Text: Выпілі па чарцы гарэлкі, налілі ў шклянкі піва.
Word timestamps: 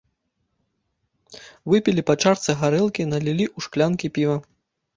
Выпілі 1.75 2.01
па 2.09 2.17
чарцы 2.25 2.57
гарэлкі, 2.63 3.07
налілі 3.13 3.45
ў 3.55 3.59
шклянкі 3.69 4.15
піва. 4.21 4.37